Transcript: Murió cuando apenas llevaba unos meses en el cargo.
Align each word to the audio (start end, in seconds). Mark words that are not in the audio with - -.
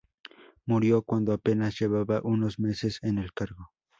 Murió 0.65 1.03
cuando 1.03 1.31
apenas 1.31 1.79
llevaba 1.79 2.21
unos 2.23 2.57
meses 2.57 2.97
en 3.03 3.19
el 3.19 3.33
cargo. 3.33 3.69